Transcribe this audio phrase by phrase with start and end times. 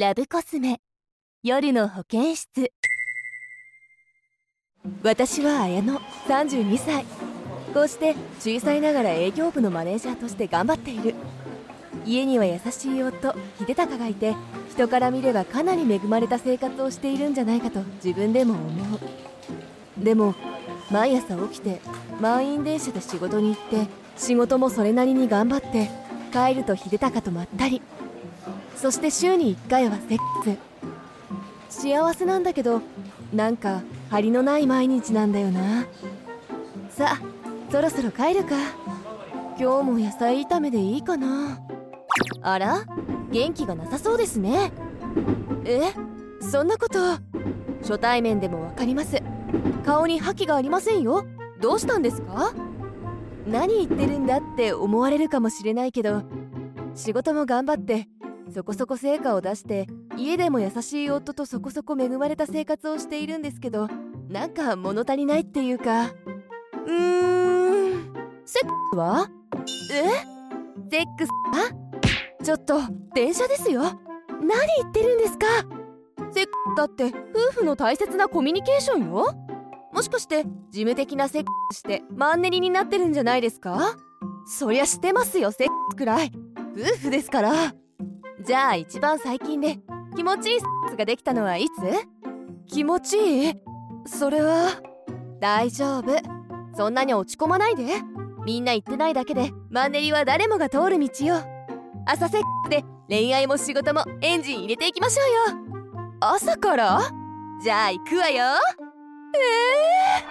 [0.00, 0.80] ラブコスメ。
[1.42, 2.72] 夜の保健室。
[5.02, 5.98] 私は綾乃。
[6.26, 7.04] 32歳。
[7.74, 11.14] こうして小さいながら営業部のマネージャーとして頑張っている。
[12.06, 14.34] 家には優しい夫秀隆がいて
[14.70, 19.00] 人から見ればかなり恵まれた生活をしているんじゃないかと自分でも思う。
[20.02, 20.34] でも
[20.90, 21.82] 毎朝起きて
[22.22, 23.86] 満員電車で仕事に行って
[24.16, 25.90] 仕事もそれなりに頑張って
[26.32, 27.82] 帰ると秀隆とまったり。
[28.76, 30.56] そして週に1回はセック
[31.68, 31.82] ス。
[31.82, 32.80] 幸せなんだけど
[33.32, 35.86] なんか張りのない毎日なんだよな。
[36.90, 37.20] さあ
[37.70, 38.56] そろそろ帰るか。
[39.58, 41.60] 今日も野菜炒めでいいかな。
[42.42, 42.84] あら
[43.30, 44.72] 元気がなさそうですね。
[45.64, 45.92] え
[46.40, 46.98] そんなこと。
[47.82, 49.22] 初対面でも分かります。
[49.84, 51.24] 顔に覇気がありませんよ。
[51.60, 52.52] どうしたんですか？
[53.46, 56.22] 何言ってるんだって思われるかもしれないけど
[56.94, 58.06] 仕事も頑張って
[58.52, 59.86] そこそこ成果を出して
[60.16, 63.88] 家でも優しい夫とそこそこ恵まれた生活をしているんですけど
[64.28, 66.04] なんか物足りないっていうか。
[66.06, 68.14] うーん。
[68.44, 69.28] セックスは？
[69.92, 70.08] え？
[70.90, 71.72] セックスは？
[72.42, 72.80] ちょっと
[73.14, 73.82] 電車ですよ。
[73.82, 75.46] 何言ってるんですか。
[76.32, 77.12] セックスだって
[77.54, 79.34] 夫婦の大切なコミュニケーションよ。
[79.92, 83.96] もしかして事務的なセックスしてマンネリになってるんじゃないですか。
[84.46, 86.32] そりゃしてますよセックスくらい。
[86.76, 87.74] 夫婦ですから。
[88.42, 89.78] じゃあ一番最近で
[90.16, 91.70] 気持ちいいスができたのはいつ？
[92.66, 93.54] 気持ちいい？
[94.06, 94.80] それは？
[95.40, 96.06] 大丈夫。
[96.74, 97.84] そんなに落ち込まないで。
[98.44, 101.42] みんな言ってないだけでマンネリは誰もが通る道よ。
[102.06, 105.58] 朝セックスで恋愛も仕事もエンジン入れていきましょうよ。
[106.20, 107.00] 朝から？
[107.62, 108.44] じゃあ行くわよ。
[109.34, 110.24] ええ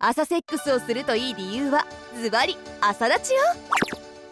[0.00, 1.86] ー、朝セックスをするといい理由は
[2.20, 3.40] ズバリ朝立ちよ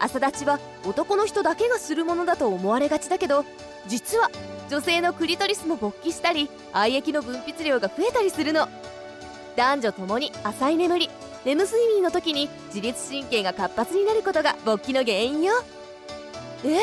[0.03, 3.45] 朝立ちは男の人だけがするものだと思われがちだけど
[3.86, 4.31] 実は
[4.69, 8.69] 女性のクリトリスも勃起したり愛液の分泌量が増えたりするの。
[9.55, 11.11] 男女ともに浅い眠り
[11.44, 15.53] レム睡眠の時に自律神経が活発になることが勃起の原因よ。
[16.65, 16.78] え？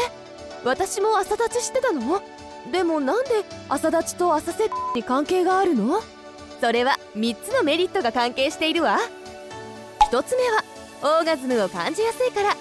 [0.63, 2.21] 私も朝立ちしてたの？
[2.71, 3.31] でもなんで
[3.69, 6.01] 朝立ちと朝セッに関係があるの？
[6.61, 8.99] それは3つのメリットが関係しているわ。
[10.11, 10.63] 1つ目は
[11.19, 12.55] オーガズムを感じやすいから。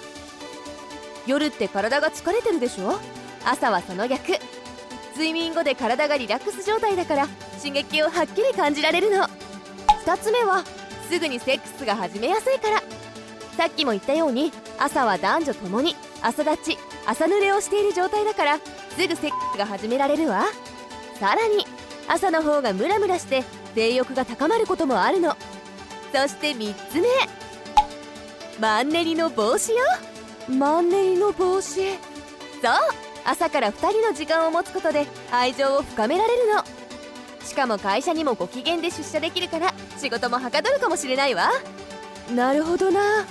[1.27, 2.99] 夜って体が疲れてるでしょ？
[3.45, 4.33] 朝はその逆。
[5.13, 9.27] 睡眠後で体がリラックス状態だから刺激をはっきり感じられるの。
[10.05, 10.63] 2つ目は
[11.09, 12.81] すぐにセックスが始めやすいから。
[13.57, 18.63] さっきも言ったように朝は男女ともに朝立ち朝濡れをしている状態だからす
[18.95, 20.45] ぐセックスが始められるわ。
[21.19, 21.65] さらに
[22.07, 23.43] 朝の方がムラムラして
[23.75, 25.35] 性欲が高まることもあるの。
[26.13, 27.07] そして3つ目。
[28.59, 29.83] マンネリの防止よ。
[30.49, 31.93] マンネリの防止
[32.61, 32.73] そう
[33.23, 36.63] 朝から2人の時間を持つことで愛情を深められるの。
[37.45, 41.51] しかも会社にもご機嫌で出社できるから仕事もはかどるかもしれないわ。
[42.33, 43.25] なるほどな。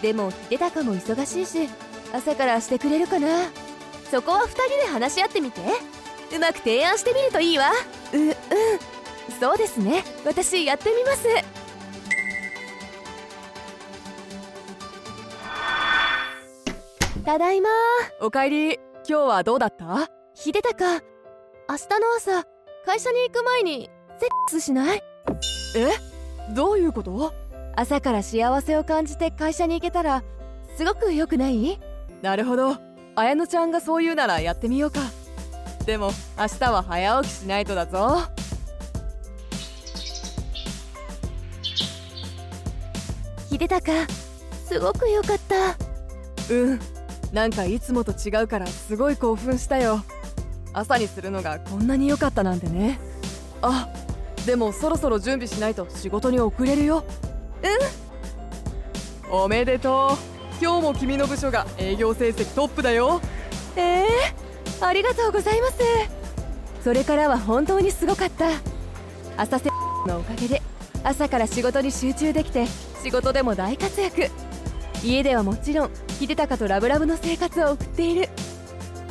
[0.00, 1.68] でも秀高も忙しいし
[2.12, 3.50] 朝からしてくれるかな。
[4.10, 5.60] そこは2人で話し合ってみて。
[6.34, 7.70] うまく提案してみるといいわ。
[8.12, 8.34] ううん。
[9.38, 10.02] そうですね。
[10.24, 11.28] 私やってみます
[17.24, 17.70] ただいま
[18.20, 18.74] おかえり。
[18.74, 20.10] 今日はどうだった？
[20.34, 22.44] 秀高明日の朝
[22.84, 23.88] 会社に行く前に
[24.20, 25.02] セックスしない？
[25.74, 25.88] え？
[26.54, 27.32] どういうこと？
[27.76, 30.22] 朝から幸せを感じて会社に行けたら
[30.76, 31.80] すごく良くない？
[32.20, 32.76] なるほど。
[33.16, 35.00] 綾乃ちゃんがそう言うならやってみようか。
[35.86, 38.20] でも明日は早起きしないとだぞ。
[43.50, 43.92] 秀高
[44.66, 46.52] すごく良かった。
[46.52, 46.80] うん
[47.34, 50.04] なんかいつもと違うからすごい興奮したよ。
[50.72, 53.00] 朝にするのがこんなに良かったなんてね。
[53.60, 53.88] あ
[54.46, 57.04] でもそろそろ準備しないと仕事に遅れるよ。
[59.28, 59.34] うん？
[59.34, 60.16] おめでと
[60.60, 60.62] う。
[60.62, 63.20] 今日も君の部署が営業成績トップだよ。
[63.74, 65.78] えー、ありがとうございます。
[66.84, 68.46] それからは本当にすごかった。
[69.36, 69.68] 朝せ
[70.06, 70.62] のおかげで
[71.02, 72.66] 朝から仕事に集中できて
[73.02, 74.30] 仕事でも大活躍。
[75.02, 78.28] 家ではもちろん秀隆とラブラブの生活を送っている。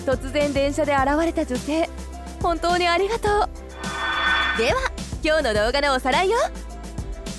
[0.05, 1.89] 突然電車で現れた女性。
[2.41, 3.49] 本当にありがとう。
[4.57, 4.91] では
[5.23, 6.37] 今日の動画のおさらいよ。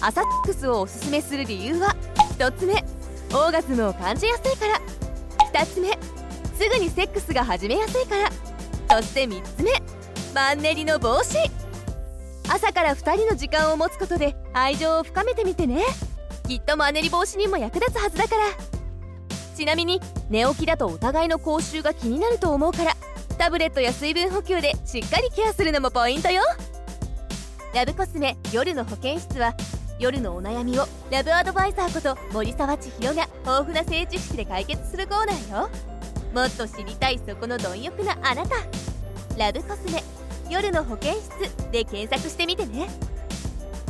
[0.01, 1.95] 朝セックスをおすすめする理由は
[2.39, 2.85] 1つ目
[3.33, 4.81] オーガズムを感じやすいから。
[5.53, 5.91] 2つ目
[6.59, 8.31] すぐにセックスが始めやすいから。
[8.97, 9.73] そして3つ目
[10.35, 11.51] マンネリの防止。
[12.49, 15.83] 朝から2人の時間を持つことで愛情を深めてみてね。
[16.47, 18.45] きっとマンネリ防止にも役立つはずだから。
[19.57, 20.01] ちなみに
[20.31, 22.97] 寝起きだとお互いの口臭が気になると思うから
[23.39, 26.43] タブレットや水分補給でしっかりケアするのもポイントよ。
[27.73, 29.55] ラブコスメ夜の保健室は
[29.99, 35.71] 夜のお悩みをラブアドバイザーこと森沢千尋が豊富な性知識で解決するコーナーよ。
[36.35, 38.57] もっと知りたいそこの貪欲なあなた。
[39.39, 40.03] ラブコスメ
[40.51, 42.89] 夜の保健室で検索してみてね。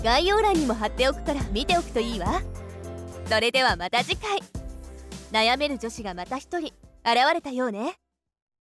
[0.05, 2.43] 概要欄にも貼っておくから見ておくといいわ。
[3.25, 4.39] それではまた次回。
[5.33, 7.95] 悩める女子がまた一人現れたようね。